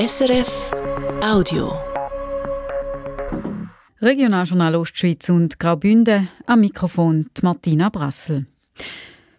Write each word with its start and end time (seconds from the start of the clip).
SRF 0.00 0.70
Audio. 1.22 1.78
Regionaljournal 4.00 4.74
Ostschweiz 4.76 5.28
und 5.28 5.58
Graubünden 5.58 6.30
am 6.46 6.60
Mikrofon 6.60 7.28
Martina 7.42 7.90
Brassel. 7.90 8.46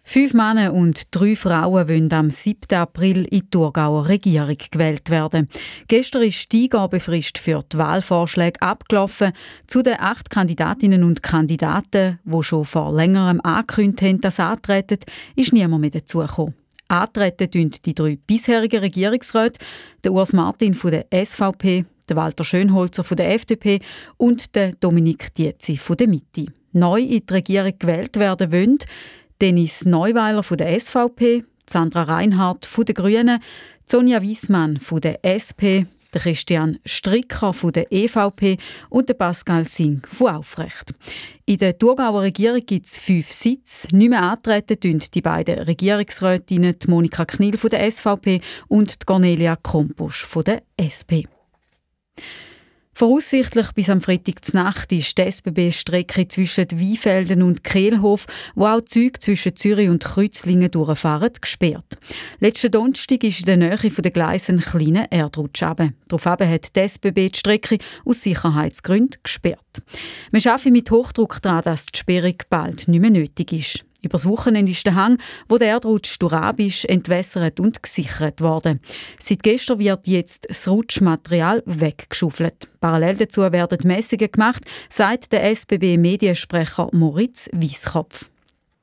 Fünf 0.03 0.35
Männer 0.35 0.71
und 0.73 1.05
drei 1.09 1.35
Frauen 1.35 1.89
wollen 1.89 2.13
am 2.13 2.29
7. 2.29 2.77
April 2.77 3.23
in 3.23 3.39
die 3.39 3.49
Thurgauer 3.49 4.07
Regierung 4.07 4.57
gewählt 4.69 5.09
werden. 5.09 5.49
Gestern 5.87 6.21
ist 6.21 6.51
die 6.51 6.65
Eingabefrist 6.65 7.39
für 7.39 7.61
die 7.73 7.79
Wahlvorschläge 7.79 8.61
abgelaufen. 8.61 9.31
Zu 9.65 9.81
den 9.81 9.99
acht 9.99 10.29
Kandidatinnen 10.29 11.03
und 11.03 11.23
Kandidaten, 11.23 12.19
die 12.23 12.43
schon 12.43 12.65
vor 12.65 12.93
längerem 12.93 13.41
angekündigt 13.41 14.03
haben, 14.03 14.21
dass 14.21 14.35
sie 14.35 14.43
antreten, 14.43 14.99
ist 15.35 15.53
niemand 15.53 15.81
mehr 15.81 15.89
dazugekommen. 15.89 16.60
Antreten 16.91 17.49
tun 17.49 17.71
die 17.85 17.95
drei 17.95 18.17
bisherigen 18.27 18.81
Regierungsräte, 18.81 19.59
der 20.03 20.11
Urs 20.11 20.33
Martin 20.33 20.73
von 20.73 20.91
der 20.91 21.05
SVP, 21.13 21.85
der 22.09 22.15
Walter 22.17 22.43
Schönholzer 22.43 23.03
von 23.03 23.17
der 23.17 23.33
FDP 23.33 23.79
und 24.17 24.55
der 24.55 24.73
Dominik 24.73 25.33
Dietzi 25.33 25.77
von 25.77 25.97
der 25.97 26.07
Mitte. 26.07 26.47
Neu 26.73 27.01
in 27.01 27.25
die 27.25 27.33
Regierung 27.33 27.73
gewählt 27.79 28.17
werden 28.17 28.51
wollen 28.51 28.77
Dennis 29.39 29.85
Neuweiler 29.85 30.43
von 30.43 30.57
der 30.57 30.79
SVP, 30.79 31.43
Sandra 31.65 32.03
Reinhardt 32.03 32.65
von 32.65 32.85
den 32.85 32.95
Grünen, 32.95 33.41
Sonja 33.85 34.21
Wiesmann 34.21 34.77
von 34.77 35.01
der 35.01 35.23
SP, 35.23 35.87
der 36.13 36.21
Christian 36.21 36.79
Stricker 36.85 37.53
von 37.53 37.71
der 37.71 37.91
EVP 37.91 38.57
und 38.89 39.09
der 39.09 39.13
Pascal 39.13 39.67
Singh 39.67 40.07
von 40.07 40.35
Aufrecht. 40.35 40.93
In 41.45 41.57
der 41.57 41.77
Thurgauer 41.77 42.21
Regierung 42.21 42.65
gibt 42.65 42.85
es 42.85 42.99
fünf 42.99 43.31
Sitze. 43.31 43.87
Nicht 43.95 44.09
mehr 44.09 44.23
antreten 44.23 44.79
tun 44.79 44.99
die 45.13 45.21
beiden 45.21 45.59
Regierungsrätinnen 45.59 46.75
Monika 46.87 47.25
Knill 47.25 47.57
von 47.57 47.69
der 47.69 47.89
SVP 47.89 48.41
und 48.67 49.05
Cornelia 49.05 49.55
Komposch 49.55 50.25
von 50.25 50.43
der 50.43 50.63
SP. 50.79 51.27
Voraussichtlich 52.93 53.71
bis 53.71 53.89
am 53.89 54.01
Freitag 54.01 54.53
Nacht 54.53 54.91
ist 54.91 55.17
die 55.17 55.23
SBB-Strecke 55.23 56.27
zwischen 56.27 56.69
Weinfelden 56.71 57.41
und 57.41 57.63
Kehlhof, 57.63 58.27
wo 58.53 58.65
auch 58.65 58.81
Züge 58.81 59.19
zwischen 59.19 59.55
Zürich 59.55 59.89
und 59.89 60.03
Kreuzlingen 60.03 60.69
durchfahren, 60.69 61.31
gesperrt. 61.39 61.97
Letzten 62.39 62.71
Donnerstag 62.71 63.23
ist 63.23 63.39
in 63.39 63.45
der 63.45 63.57
Nähe 63.57 63.77
der 63.77 64.11
Gleise 64.11 64.51
ein 64.51 64.59
kleiner 64.59 65.11
Erdrutsch. 65.11 65.61
Daraufhin 65.61 66.49
hat 66.49 66.75
die 66.75 66.79
SBB 66.79 67.29
die 67.29 67.39
Strecke 67.39 67.77
aus 68.05 68.21
Sicherheitsgründen 68.23 69.21
gesperrt. 69.23 69.81
Wir 70.31 70.51
arbeiten 70.51 70.73
mit 70.73 70.91
Hochdruck 70.91 71.41
daran, 71.41 71.63
dass 71.63 71.85
die 71.87 71.97
Sperrung 71.97 72.35
bald 72.49 72.87
nicht 72.87 72.99
mehr 73.01 73.09
nötig 73.09 73.53
ist. 73.53 73.85
Übers 74.03 74.27
Wochenende 74.27 74.71
ist 74.71 74.85
der 74.85 74.95
Hang, 74.95 75.19
wo 75.47 75.57
der 75.57 75.69
Erdrutsch 75.69 76.19
durchab 76.19 76.59
ist, 76.59 76.89
entwässert 76.89 77.59
und 77.59 77.83
gesichert 77.83 78.41
worden. 78.41 78.81
Seit 79.19 79.43
gestern 79.43 79.79
wird 79.79 80.07
jetzt 80.07 80.49
das 80.49 80.67
Rutschmaterial 80.67 81.61
weggeschaufelt. 81.65 82.67
Parallel 82.79 83.17
dazu 83.17 83.41
werden 83.41 83.77
Messungen 83.83 84.31
gemacht, 84.31 84.63
sagt 84.89 85.31
der 85.31 85.43
SBB-Mediensprecher 85.43 86.89
Moritz 86.93 87.47
Wieskopf. 87.53 88.31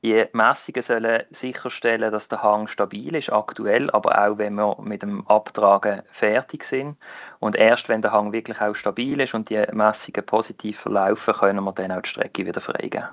Die 0.01 0.25
Messungen 0.31 0.85
sollen 0.87 1.23
sicherstellen, 1.41 2.13
dass 2.13 2.25
der 2.29 2.41
Hang 2.41 2.69
stabil 2.69 3.13
ist, 3.15 3.29
aktuell, 3.29 3.89
aber 3.89 4.17
auch 4.17 4.37
wenn 4.37 4.53
wir 4.53 4.77
mit 4.81 5.01
dem 5.01 5.27
Abtragen 5.27 6.03
fertig 6.19 6.63
sind. 6.69 6.95
Und 7.39 7.57
erst 7.57 7.89
wenn 7.89 8.01
der 8.01 8.13
Hang 8.13 8.31
wirklich 8.31 8.61
auch 8.61 8.77
stabil 8.77 9.19
ist 9.19 9.33
und 9.33 9.49
die 9.49 9.61
Messungen 9.73 10.25
positiv 10.25 10.79
verlaufen, 10.79 11.33
können 11.33 11.65
wir 11.65 11.73
dann 11.73 11.91
auch 11.91 12.01
die 12.01 12.09
Strecke 12.09 12.45
wieder 12.45 12.61
freigeben. 12.61 13.09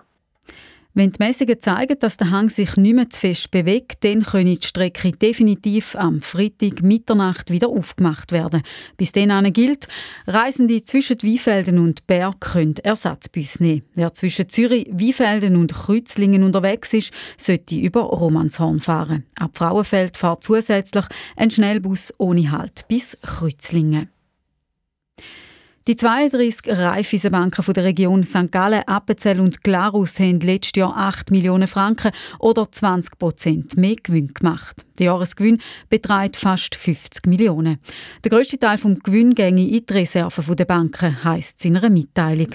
Wenn 0.98 1.12
die 1.12 1.22
Messungen 1.22 1.60
zeigen, 1.60 1.98
dass 1.98 2.16
der 2.16 2.30
Hang 2.30 2.48
sich 2.48 2.74
nicht 2.78 2.94
mehr 2.94 3.10
zu 3.10 3.20
fest 3.20 3.50
bewegt, 3.50 4.02
dann 4.02 4.22
können 4.22 4.56
die 4.58 4.66
Strecke 4.66 5.12
definitiv 5.12 5.94
am 5.94 6.22
Freitag 6.22 6.80
Mitternacht 6.80 7.50
wieder 7.50 7.68
aufgemacht 7.68 8.32
werden. 8.32 8.62
Bis 8.96 9.12
dahin 9.12 9.52
gilt, 9.52 9.88
Reisende 10.26 10.82
zwischen 10.84 11.18
Weinfelden 11.22 11.80
und 11.80 12.06
Berg 12.06 12.40
können 12.40 12.76
Ersatzbus 12.82 13.60
nehmen. 13.60 13.82
Wer 13.94 14.14
zwischen 14.14 14.48
Zürich, 14.48 14.88
Weinfelden 14.90 15.56
und 15.56 15.74
Kreuzlingen 15.74 16.42
unterwegs 16.42 16.94
ist, 16.94 17.12
sollte 17.36 17.74
über 17.74 18.00
Romanshorn 18.00 18.80
fahren. 18.80 19.26
Ab 19.38 19.50
Frauenfeld 19.52 20.16
fährt 20.16 20.44
zusätzlich 20.44 21.04
ein 21.36 21.50
Schnellbus 21.50 22.14
ohne 22.16 22.52
Halt 22.52 22.88
bis 22.88 23.18
Kreuzlingen. 23.20 24.08
Die 25.88 25.94
32 25.94 26.76
Raiffeisenbanken 26.76 27.72
der 27.72 27.84
Region 27.84 28.24
St. 28.24 28.50
Gallen, 28.50 28.82
Appenzell 28.88 29.38
und 29.38 29.62
Glarus 29.62 30.18
haben 30.18 30.40
letztes 30.40 30.72
Jahr 30.74 30.96
8 30.96 31.30
Millionen 31.30 31.68
Franken 31.68 32.10
oder 32.40 32.66
20 32.68 33.16
Prozent 33.16 33.76
mehr 33.76 33.94
Gewinn 34.02 34.34
gemacht. 34.34 34.84
Der 34.98 35.06
Jahresgewinn 35.06 35.60
beträgt 35.88 36.36
fast 36.36 36.74
50 36.74 37.26
Millionen. 37.26 37.78
Der 38.24 38.30
grösste 38.30 38.58
Teil 38.58 38.78
des 38.78 38.98
Gewinn 39.04 39.36
ginge 39.36 39.62
in 39.62 39.86
die 39.86 39.92
Reserven 39.92 40.56
der 40.56 40.64
Banken, 40.64 41.22
heisst 41.22 41.60
es 41.60 41.64
in 41.66 41.76
einer 41.76 41.88
Mitteilung. 41.88 42.48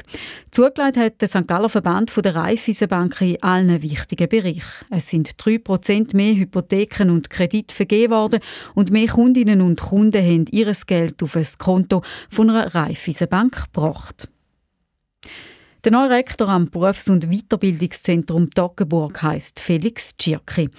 Zugelegt 0.51 0.97
hat 0.97 1.21
der 1.21 1.29
St. 1.29 1.47
Galler 1.47 1.69
Verband 1.69 2.11
der 2.25 2.35
Raiffeisenbanken 2.35 3.29
in 3.29 3.41
allen 3.41 3.81
wichtigen 3.81 4.27
Bereichen. 4.27 4.85
Es 4.89 5.07
sind 5.07 5.33
3 5.37 5.59
Prozent 5.59 6.13
mehr 6.13 6.35
Hypotheken 6.35 7.09
und 7.09 7.29
Kredite 7.29 7.73
vergeben 7.73 8.11
worden 8.11 8.41
und 8.75 8.91
mehr 8.91 9.07
Kundinnen 9.07 9.61
und 9.61 9.79
Kunden 9.79 10.21
haben 10.21 10.47
ihr 10.51 10.69
Geld 10.85 11.23
auf 11.23 11.37
ein 11.37 11.47
Konto 11.57 12.01
von 12.29 12.49
einer 12.49 12.75
Raiffeisenbank 12.75 13.71
gebracht. 13.73 14.27
Der 15.83 15.91
neue 15.91 16.11
Rektor 16.11 16.47
am 16.47 16.69
Berufs- 16.69 17.09
und 17.09 17.31
Weiterbildungszentrum 17.31 18.51
Toggenburg 18.51 19.19
heißt 19.23 19.59
Felix 19.59 20.15
Tschirki. 20.15 20.69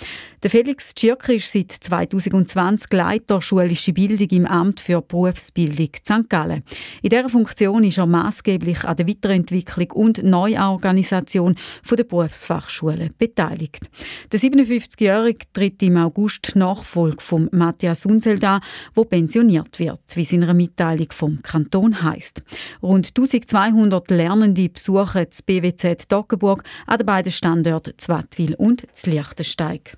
Der 0.44 0.48
Felix 0.50 0.94
Tschirki 0.94 1.36
ist 1.36 1.50
seit 1.50 1.72
2020 1.72 2.92
Leiter 2.92 3.42
schulische 3.42 3.92
Bildung 3.92 4.28
im 4.28 4.46
Amt 4.46 4.78
für 4.78 5.02
Berufsbildung 5.02 5.88
St. 6.04 6.28
Gallen. 6.28 6.62
In 7.02 7.10
dieser 7.10 7.28
Funktion 7.28 7.82
ist 7.82 7.98
er 7.98 8.06
maßgeblich 8.06 8.84
an 8.84 8.94
der 8.94 9.08
Weiterentwicklung 9.08 9.90
und 9.90 10.22
Neuorganisation 10.22 11.56
der 11.90 12.04
Berufsfachschulen 12.04 13.10
beteiligt. 13.19 13.90
Der 14.30 14.38
57-Jährige 14.38 15.46
tritt 15.52 15.82
im 15.82 15.96
August 15.96 16.52
Nachfolge 16.54 17.20
von 17.20 17.48
Matthias 17.50 18.06
Unseld 18.06 18.44
an, 18.44 18.60
der 18.96 19.04
pensioniert 19.04 19.80
wird, 19.80 20.00
wie 20.14 20.22
es 20.22 20.32
in 20.32 20.44
einer 20.44 20.54
Mitteilung 20.54 21.08
vom 21.10 21.42
Kanton 21.42 22.02
heißt. 22.02 22.42
Rund 22.80 23.08
1200 23.08 24.08
Lernende 24.12 24.69
besuchen 24.69 24.91
besuchen 24.92 25.26
das 25.28 25.42
BWZ 25.42 26.08
Toggenburg 26.08 26.62
an 26.86 26.98
den 26.98 27.06
beiden 27.06 27.32
Standorten 27.32 27.94
Zwattwil 27.97 28.54
und 28.54 28.86
Liechtensteig. 29.04 29.97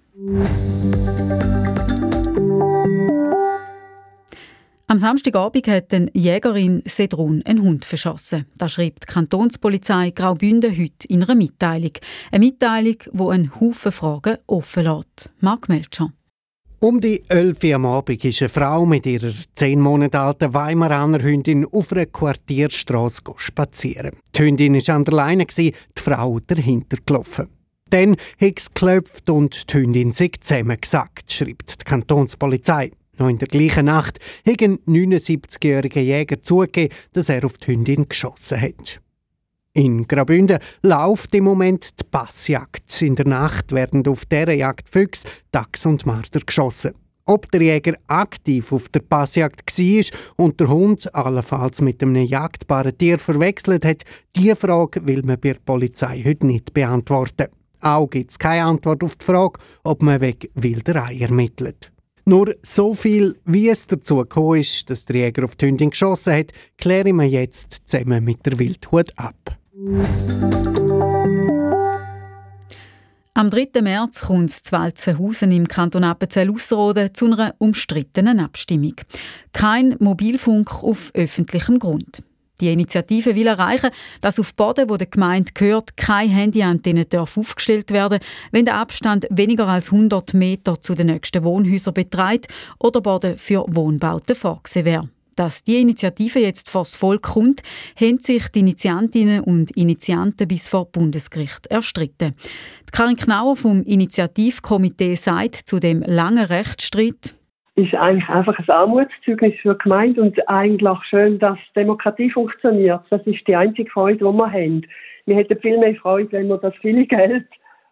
Am 4.86 4.98
Samstagabend 4.98 5.66
hat 5.66 5.92
eine 5.92 6.10
Jägerin 6.12 6.82
Sedrun 6.86 7.42
einen 7.44 7.62
Hund 7.62 7.84
verschossen. 7.84 8.46
Das 8.56 8.72
schreibt 8.72 9.04
die 9.08 9.12
Kantonspolizei 9.12 10.10
Graubünden 10.10 10.70
heute 10.70 11.08
in 11.08 11.24
einer 11.24 11.34
Mitteilung. 11.34 11.92
Eine 12.30 12.44
Mitteilung, 12.44 12.96
die 13.12 13.22
einen 13.22 13.60
Haufen 13.60 13.92
Fragen 13.92 14.36
offen 14.46 14.84
lässt. 14.84 15.30
Marc 15.40 15.68
Melcher. 15.68 16.12
Um 16.84 17.00
die 17.00 17.22
11 17.28 17.64
Uhr 17.64 17.74
am 17.76 17.86
Abend 17.86 18.22
ist 18.22 18.42
eine 18.42 18.50
Frau 18.50 18.84
mit 18.84 19.06
ihrer 19.06 19.32
zehn 19.54 19.80
Monate 19.80 20.20
alten 20.20 20.52
Weimaraner 20.52 21.22
Hündin 21.22 21.64
auf 21.64 21.92
einer 21.92 22.04
Quartierstraße 22.04 23.22
spazieren. 23.36 24.18
Die 24.36 24.42
Hündin 24.42 24.74
war 24.74 24.94
an 24.94 25.04
der 25.04 25.14
Leine, 25.14 25.46
die 25.46 25.72
Frau 25.96 26.38
dahinter 26.46 26.98
gelaufen. 27.06 27.48
Dann 27.88 28.16
hat 28.38 28.58
es 28.58 28.68
geklopft 28.68 29.30
und 29.30 29.72
die 29.72 29.78
Hündin 29.78 30.12
sich 30.12 30.38
zusammengesackt, 30.42 31.32
schreibt 31.32 31.80
die 31.80 31.84
Kantonspolizei. 31.84 32.90
Noch 33.16 33.30
in 33.30 33.38
der 33.38 33.48
gleichen 33.48 33.86
Nacht 33.86 34.20
hat 34.46 34.60
ein 34.60 34.78
79-jähriger 34.80 36.02
Jäger 36.02 36.42
zugegeben, 36.42 36.94
dass 37.14 37.30
er 37.30 37.46
auf 37.46 37.56
die 37.56 37.68
Hündin 37.68 38.10
geschossen 38.10 38.60
hat. 38.60 39.00
In 39.76 40.06
Graubünden 40.06 40.60
läuft 40.82 41.34
im 41.34 41.44
Moment 41.44 41.98
die 41.98 42.04
Passjagd. 42.08 43.02
In 43.02 43.16
der 43.16 43.26
Nacht 43.26 43.72
werden 43.72 44.06
auf 44.06 44.24
dieser 44.24 44.52
Jagd 44.52 44.88
Füchse, 44.88 45.26
Dachs 45.50 45.84
und 45.84 46.06
Marder 46.06 46.38
geschossen. 46.46 46.92
Ob 47.24 47.50
der 47.50 47.62
Jäger 47.62 47.94
aktiv 48.06 48.70
auf 48.70 48.88
der 48.90 49.00
Passjagd 49.00 49.76
war 49.76 50.18
und 50.36 50.60
der 50.60 50.68
Hund 50.68 51.12
allenfalls 51.12 51.80
mit 51.80 52.00
einem 52.04 52.24
jagdbaren 52.24 52.96
Tier 52.96 53.18
verwechselt 53.18 53.84
hat, 53.84 54.04
diese 54.36 54.54
Frage 54.54 55.04
will 55.08 55.22
man 55.24 55.40
bei 55.40 55.54
der 55.54 55.60
Polizei 55.64 56.22
heute 56.24 56.46
nicht 56.46 56.72
beantworten. 56.72 57.48
Auch 57.80 58.08
gibt 58.08 58.30
es 58.30 58.38
keine 58.38 58.66
Antwort 58.66 59.02
auf 59.02 59.16
die 59.16 59.24
Frage, 59.24 59.58
ob 59.82 60.02
man 60.02 60.20
wegen 60.20 60.50
Wilderei 60.54 61.18
ermittelt. 61.18 61.90
Nur 62.26 62.54
so 62.62 62.94
viel, 62.94 63.40
wie 63.44 63.70
es 63.70 63.88
dazu 63.88 64.18
gekommen 64.18 64.60
ist, 64.60 64.88
dass 64.88 65.04
der 65.04 65.16
Jäger 65.16 65.42
auf 65.42 65.56
die 65.56 65.66
Hündin 65.66 65.90
geschossen 65.90 66.34
hat, 66.34 66.52
klären 66.78 67.16
wir 67.16 67.26
jetzt 67.26 67.78
zusammen 67.86 68.22
mit 68.22 68.46
der 68.46 68.56
Wildhut 68.60 69.12
ab. 69.16 69.58
Am 73.34 73.50
3. 73.50 73.82
März 73.82 74.20
kommt 74.20 74.52
zu 74.52 74.70
Walzenhausen 74.70 75.50
im 75.50 75.66
Kanton 75.66 76.04
Appenzell-Ausserrhoden 76.04 77.12
zu 77.12 77.26
einer 77.26 77.56
umstrittenen 77.58 78.38
Abstimmung. 78.38 78.94
Kein 79.52 79.96
Mobilfunk 79.98 80.84
auf 80.84 81.10
öffentlichem 81.14 81.80
Grund. 81.80 82.22
Die 82.60 82.72
Initiative 82.72 83.34
will 83.34 83.48
erreichen, 83.48 83.90
dass 84.20 84.38
auf 84.38 84.54
Boden, 84.54 84.88
wo 84.88 84.96
der 84.96 85.08
Gemeinde 85.08 85.50
gehört, 85.52 85.96
keine 85.96 86.32
Handyantenne 86.32 87.04
aufgestellt 87.12 87.90
werden, 87.90 88.20
wenn 88.52 88.66
der 88.66 88.76
Abstand 88.76 89.26
weniger 89.28 89.66
als 89.66 89.90
100 89.90 90.34
Meter 90.34 90.80
zu 90.80 90.94
den 90.94 91.08
nächsten 91.08 91.42
Wohnhäusern 91.42 91.94
betreibt 91.94 92.46
oder 92.78 93.00
Boden 93.00 93.38
für 93.38 93.64
Wohnbauten 93.66 94.36
vorgesehen 94.36 94.84
wäre. 94.84 95.08
Dass 95.36 95.64
die 95.64 95.80
Initiative 95.80 96.38
jetzt 96.38 96.70
vor 96.70 96.82
das 96.82 96.94
Volk 96.94 97.22
kommt, 97.22 97.62
haben 98.00 98.18
sich 98.18 98.48
die 98.48 98.60
Initiantinnen 98.60 99.40
und 99.40 99.76
Initianten 99.76 100.48
bis 100.48 100.68
vor 100.68 100.86
Bundesgericht 100.86 101.66
erstritten. 101.68 102.34
Karin 102.92 103.16
Knauer 103.16 103.56
vom 103.56 103.82
Initiativkomitee 103.82 105.16
sagt 105.16 105.68
zu 105.68 105.80
dem 105.80 106.02
langen 106.02 106.44
Rechtsstreit, 106.44 107.34
ist 107.76 107.94
eigentlich 107.94 108.28
einfach 108.28 108.56
ein 108.56 108.70
Armutszeugnis 108.70 109.54
für 109.60 109.74
die 109.74 109.82
Gemeinde 109.82 110.22
und 110.22 110.48
eigentlich 110.48 110.98
schön, 111.08 111.38
dass 111.40 111.58
Demokratie 111.74 112.30
funktioniert. 112.30 113.02
Das 113.10 113.20
ist 113.26 113.46
die 113.48 113.56
einzige 113.56 113.90
Freude, 113.90 114.18
die 114.18 114.24
wir 114.24 114.52
haben. 114.52 114.86
Wir 115.26 115.36
hätten 115.36 115.58
viel 115.58 115.78
mehr 115.78 115.94
Freude, 115.96 116.30
wenn 116.32 116.48
wir 116.48 116.58
das 116.58 116.74
viele 116.80 117.04
Geld, 117.06 117.46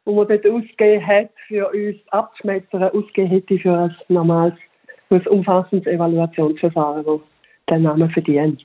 das 0.05 0.15
man 0.15 0.29
dort 0.29 0.47
ausgegeben 0.47 1.06
hat, 1.06 1.31
für 1.49 1.69
uns 1.71 1.97
abzuschmettern, 2.11 2.83
ausgegeben 2.85 3.31
hätte 3.31 3.59
für 3.59 3.77
ein 3.77 3.97
normales, 4.09 4.55
für 5.09 5.17
ein 5.17 5.27
umfassendes 5.27 5.87
Evaluationsverfahren, 5.87 7.21
Namen 7.79 8.11
verdient. 8.11 8.63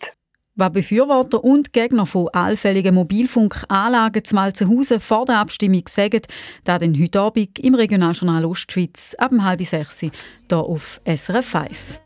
Was 0.60 0.72
Befürworter 0.72 1.44
und 1.44 1.72
Gegner 1.72 2.08
von 2.08 2.30
allfälligen 2.34 2.96
Mobilfunkanlagen 2.96 4.24
zu 4.24 4.34
Malzenhausen 4.34 5.00
vor 5.00 5.26
der 5.26 5.38
Abstimmung 5.38 5.84
sagen, 5.88 6.22
da 6.64 6.80
den 6.80 7.00
heute 7.00 7.20
Abend 7.22 7.60
im 7.60 7.76
Regionaljournal 7.76 8.44
Ostschweiz 8.44 9.16
ab 9.20 9.32
halb 9.40 9.62
sechs 9.62 10.00
hier 10.00 10.12
auf 10.52 11.00
SRF 11.06 11.46
5. 11.46 12.02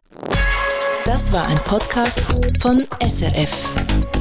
Das 1.06 1.32
war 1.32 1.48
ein 1.48 1.60
Podcast 1.64 2.22
von 2.62 2.84
SRF. 3.02 4.21